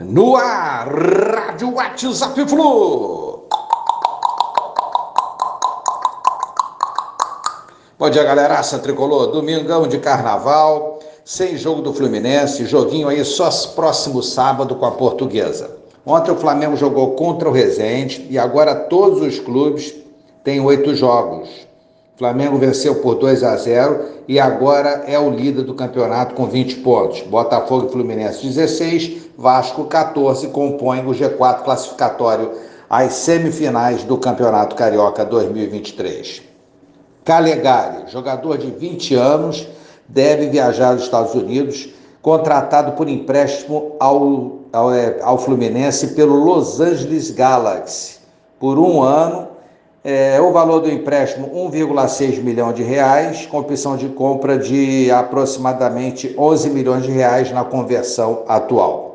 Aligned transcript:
No 0.00 0.34
ar, 0.34 0.88
Rádio 0.88 1.74
WhatsApp 1.74 2.48
Flu. 2.48 3.44
Bom 7.98 8.08
dia, 8.08 8.24
galeraça 8.24 8.78
tricolor. 8.78 9.26
Domingão 9.26 9.86
de 9.86 9.98
carnaval, 9.98 11.00
sem 11.22 11.54
jogo 11.58 11.82
do 11.82 11.92
Fluminense, 11.92 12.64
joguinho 12.64 13.08
aí 13.08 13.22
só 13.26 13.50
próximo 13.74 14.22
sábado 14.22 14.74
com 14.74 14.86
a 14.86 14.92
Portuguesa. 14.92 15.76
Ontem 16.06 16.30
o 16.30 16.36
Flamengo 16.36 16.78
jogou 16.78 17.10
contra 17.10 17.50
o 17.50 17.52
Resende 17.52 18.26
e 18.30 18.38
agora 18.38 18.74
todos 18.74 19.20
os 19.20 19.38
clubes 19.38 19.94
têm 20.42 20.62
oito 20.62 20.94
jogos. 20.94 21.50
Flamengo 22.20 22.58
venceu 22.58 22.96
por 22.96 23.14
2 23.14 23.42
a 23.42 23.56
0 23.56 24.00
e 24.28 24.38
agora 24.38 25.04
é 25.06 25.18
o 25.18 25.30
líder 25.30 25.62
do 25.62 25.72
campeonato 25.72 26.34
com 26.34 26.46
20 26.46 26.76
pontos. 26.76 27.22
Botafogo 27.22 27.86
e 27.86 27.92
Fluminense 27.92 28.46
16, 28.46 29.29
Vasco 29.40 29.86
14 29.86 30.48
compõem 30.48 31.00
o 31.06 31.12
G4 31.12 31.62
classificatório 31.62 32.52
às 32.90 33.14
semifinais 33.14 34.04
do 34.04 34.18
Campeonato 34.18 34.76
Carioca 34.76 35.24
2023. 35.24 36.42
Calegari, 37.24 38.02
jogador 38.08 38.58
de 38.58 38.70
20 38.70 39.14
anos, 39.14 39.66
deve 40.06 40.50
viajar 40.50 40.90
aos 40.90 41.04
Estados 41.04 41.34
Unidos, 41.34 41.88
contratado 42.20 42.92
por 42.92 43.08
empréstimo 43.08 43.96
ao, 43.98 44.58
ao, 44.74 44.92
é, 44.92 45.18
ao 45.22 45.38
Fluminense 45.38 46.08
pelo 46.08 46.34
Los 46.34 46.78
Angeles 46.78 47.30
Galaxy 47.30 48.18
por 48.58 48.78
um 48.78 49.02
ano 49.02 49.48
é, 50.04 50.38
o 50.38 50.52
valor 50.52 50.80
do 50.80 50.90
empréstimo 50.90 51.48
1,6 51.48 52.42
milhão 52.42 52.74
de 52.74 52.82
reais, 52.82 53.46
com 53.46 53.58
opção 53.58 53.96
de 53.96 54.10
compra 54.10 54.58
de 54.58 55.10
aproximadamente 55.10 56.34
11 56.36 56.68
milhões 56.68 57.04
de 57.04 57.10
reais 57.10 57.50
na 57.50 57.64
conversão 57.64 58.44
atual. 58.46 59.09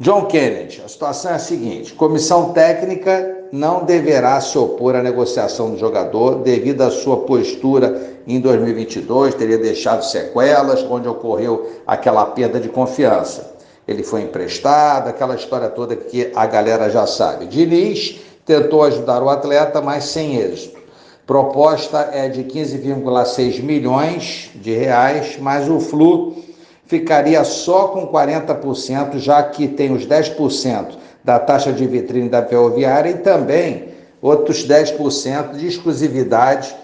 John 0.00 0.26
Kennedy, 0.26 0.80
a 0.84 0.88
situação 0.88 1.32
é 1.32 1.34
a 1.34 1.38
seguinte: 1.40 1.92
comissão 1.92 2.52
técnica 2.52 3.48
não 3.50 3.84
deverá 3.84 4.40
se 4.40 4.56
opor 4.56 4.94
à 4.94 5.02
negociação 5.02 5.72
do 5.72 5.76
jogador 5.76 6.36
devido 6.36 6.82
à 6.82 6.90
sua 6.90 7.16
postura 7.18 8.18
em 8.24 8.38
2022, 8.40 9.34
teria 9.34 9.58
deixado 9.58 10.04
sequelas, 10.04 10.84
onde 10.84 11.08
ocorreu 11.08 11.68
aquela 11.84 12.26
perda 12.26 12.60
de 12.60 12.68
confiança. 12.68 13.56
Ele 13.88 14.04
foi 14.04 14.22
emprestado, 14.22 15.08
aquela 15.08 15.34
história 15.34 15.68
toda 15.68 15.96
que 15.96 16.30
a 16.32 16.46
galera 16.46 16.88
já 16.90 17.04
sabe. 17.06 17.46
Diniz 17.46 18.20
tentou 18.44 18.84
ajudar 18.84 19.20
o 19.22 19.28
atleta, 19.28 19.80
mas 19.80 20.04
sem 20.04 20.36
êxito. 20.36 20.78
Proposta 21.26 22.10
é 22.12 22.28
de 22.28 22.44
15,6 22.44 23.62
milhões 23.62 24.50
de 24.54 24.74
reais, 24.74 25.38
mas 25.40 25.68
o 25.68 25.80
Flu 25.80 26.47
ficaria 26.88 27.44
só 27.44 27.88
com 27.88 28.08
40%, 28.08 29.18
já 29.18 29.42
que 29.42 29.68
tem 29.68 29.92
os 29.92 30.06
10% 30.06 30.96
da 31.22 31.38
taxa 31.38 31.70
de 31.70 31.86
vitrine 31.86 32.28
da 32.28 32.42
ferroviária 32.42 33.10
e 33.10 33.18
também 33.18 33.88
outros 34.20 34.66
10% 34.66 35.52
de 35.56 35.66
exclusividade 35.66 36.74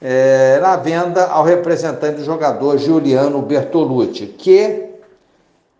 é, 0.00 0.58
na 0.60 0.76
venda 0.76 1.26
ao 1.26 1.44
representante 1.44 2.16
do 2.16 2.24
jogador 2.24 2.76
Juliano 2.76 3.40
Bertolucci, 3.40 4.26
que 4.26 4.86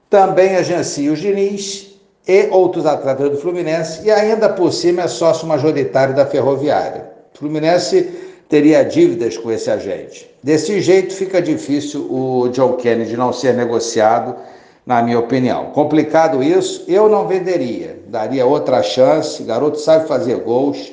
também 0.09 0.55
agencia 0.55 1.13
os 1.13 1.19
Diniz 1.19 1.91
e 2.27 2.47
outros 2.53 2.87
atletas 2.87 3.31
do 3.31 3.37
Fluminense, 3.37 4.07
e 4.07 4.13
ainda 4.13 4.49
por 4.49 4.73
cima 4.73 5.03
é 5.03 5.09
sócio 5.09 5.45
majoritário 5.49 6.15
da 6.15 6.25
Ferroviária. 6.25 7.11
Fluminense 7.35 8.32
teria 8.53 8.85
dívidas 8.85 9.39
com 9.39 9.51
esse 9.51 9.71
agente. 9.71 10.31
Desse 10.43 10.79
jeito 10.79 11.15
fica 11.15 11.41
difícil 11.41 12.07
o 12.11 12.51
John 12.51 12.75
Kennedy 12.75 13.17
não 13.17 13.33
ser 13.33 13.55
negociado, 13.55 14.37
na 14.85 15.03
minha 15.03 15.19
opinião. 15.19 15.71
Complicado 15.71 16.43
isso, 16.43 16.85
eu 16.87 17.09
não 17.09 17.27
venderia, 17.27 17.99
daria 18.09 18.45
outra 18.45 18.83
chance. 18.83 19.43
Garoto 19.43 19.81
sabe 19.81 20.07
fazer 20.07 20.41
gols, 20.41 20.77
está 20.77 20.93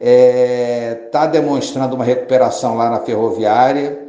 é, 0.00 0.94
tá 1.12 1.26
demonstrando 1.26 1.94
uma 1.94 2.04
recuperação 2.04 2.76
lá 2.76 2.90
na 2.90 2.98
Ferroviária. 2.98 4.00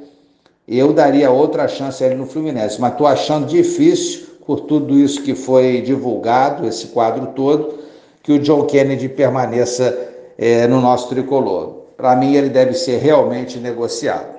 Eu 0.68 0.92
daria 0.92 1.30
outra 1.30 1.68
chance 1.68 2.04
a 2.04 2.08
ele 2.08 2.16
no 2.16 2.26
Fluminense, 2.26 2.82
mas 2.82 2.94
estou 2.94 3.06
achando 3.06 3.46
difícil 3.46 4.26
por 4.44 4.62
tudo 4.62 4.98
isso 4.98 5.22
que 5.22 5.36
foi 5.36 5.82
divulgado, 5.82 6.68
esse 6.68 6.88
quadro 6.88 7.28
todo, 7.36 7.78
que 8.24 8.32
o 8.32 8.40
John 8.40 8.66
Kennedy 8.66 9.08
permaneça 9.08 9.96
é, 10.36 10.66
no 10.66 10.82
nosso 10.82 11.10
tricolor. 11.10 11.86
Para 11.98 12.16
mim, 12.16 12.36
ele 12.36 12.50
deve 12.50 12.76
ser 12.76 13.00
realmente 13.00 13.58
negociado. 13.58 14.38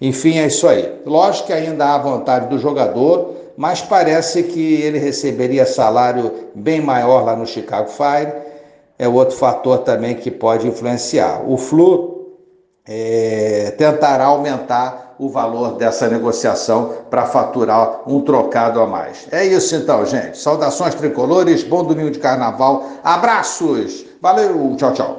Enfim, 0.00 0.38
é 0.38 0.46
isso 0.46 0.66
aí. 0.66 1.00
Lógico 1.04 1.48
que 1.48 1.52
ainda 1.52 1.94
há 1.94 1.98
vontade 1.98 2.46
do 2.46 2.58
jogador, 2.58 3.34
mas 3.56 3.82
parece 3.82 4.44
que 4.44 4.80
ele 4.80 4.98
receberia 4.98 5.66
salário 5.66 6.48
bem 6.54 6.80
maior 6.80 7.24
lá 7.24 7.36
no 7.36 7.46
Chicago 7.46 7.90
Fire. 7.90 8.32
É 8.98 9.08
outro 9.08 9.36
fator 9.36 9.78
também 9.78 10.14
que 10.14 10.30
pode 10.30 10.66
influenciar. 10.66 11.42
O 11.46 11.58
Flu 11.58 12.20
é, 12.86 13.74
tentará 13.76 14.24
aumentar 14.26 15.16
o 15.18 15.28
valor 15.28 15.76
dessa 15.76 16.08
negociação 16.08 16.94
para 17.10 17.26
faturar 17.26 18.00
um 18.06 18.22
trocado 18.22 18.80
a 18.80 18.86
mais. 18.86 19.26
É 19.30 19.44
isso 19.44 19.76
então, 19.76 20.04
gente. 20.06 20.38
Saudações 20.38 20.94
tricolores, 20.94 21.62
bom 21.62 21.84
domingo 21.84 22.10
de 22.10 22.18
carnaval, 22.18 22.86
abraços, 23.04 24.06
valeu, 24.22 24.74
tchau, 24.76 24.92
tchau. 24.94 25.18